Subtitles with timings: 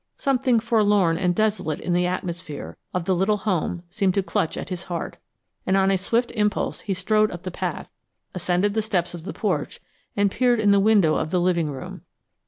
[0.17, 4.69] Something forlorn and desolate in the atmosphere of the little home seemed to clutch at
[4.69, 5.17] his heart,
[5.63, 7.91] and on a swift impulse he strode up the path,
[8.33, 9.79] ascended the steps of the porch
[10.17, 12.01] and peered in the window of the living room.